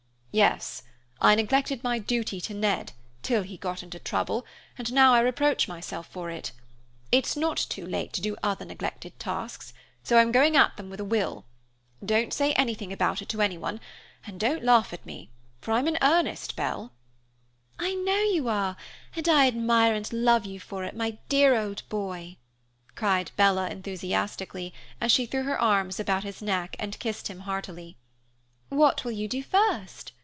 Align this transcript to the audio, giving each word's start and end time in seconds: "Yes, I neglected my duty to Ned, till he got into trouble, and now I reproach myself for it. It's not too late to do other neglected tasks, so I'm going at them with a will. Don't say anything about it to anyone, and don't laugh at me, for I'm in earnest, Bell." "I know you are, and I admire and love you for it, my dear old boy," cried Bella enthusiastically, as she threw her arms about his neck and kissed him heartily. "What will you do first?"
"Yes, 0.33 0.83
I 1.19 1.35
neglected 1.35 1.83
my 1.83 1.99
duty 1.99 2.39
to 2.39 2.53
Ned, 2.53 2.93
till 3.21 3.41
he 3.43 3.57
got 3.57 3.83
into 3.83 3.99
trouble, 3.99 4.45
and 4.77 4.93
now 4.93 5.13
I 5.13 5.19
reproach 5.19 5.67
myself 5.67 6.07
for 6.07 6.29
it. 6.29 6.53
It's 7.11 7.35
not 7.35 7.57
too 7.57 7.85
late 7.85 8.13
to 8.13 8.21
do 8.21 8.37
other 8.41 8.63
neglected 8.63 9.19
tasks, 9.19 9.73
so 10.05 10.17
I'm 10.17 10.31
going 10.31 10.55
at 10.55 10.77
them 10.77 10.89
with 10.89 11.01
a 11.01 11.03
will. 11.03 11.43
Don't 12.01 12.31
say 12.33 12.53
anything 12.53 12.93
about 12.93 13.21
it 13.21 13.27
to 13.27 13.41
anyone, 13.41 13.81
and 14.25 14.39
don't 14.39 14.63
laugh 14.63 14.93
at 14.93 15.05
me, 15.05 15.29
for 15.59 15.73
I'm 15.73 15.85
in 15.85 15.97
earnest, 16.01 16.55
Bell." 16.55 16.93
"I 17.77 17.93
know 17.95 18.21
you 18.21 18.47
are, 18.47 18.77
and 19.17 19.27
I 19.27 19.47
admire 19.47 19.93
and 19.93 20.13
love 20.13 20.45
you 20.45 20.61
for 20.61 20.85
it, 20.85 20.95
my 20.95 21.17
dear 21.27 21.59
old 21.59 21.83
boy," 21.89 22.37
cried 22.95 23.31
Bella 23.35 23.67
enthusiastically, 23.67 24.73
as 25.01 25.11
she 25.11 25.25
threw 25.25 25.43
her 25.43 25.59
arms 25.59 25.99
about 25.99 26.23
his 26.23 26.41
neck 26.41 26.77
and 26.79 26.97
kissed 26.99 27.27
him 27.27 27.41
heartily. 27.41 27.97
"What 28.69 29.03
will 29.03 29.11
you 29.11 29.27
do 29.27 29.43
first?" 29.43 30.13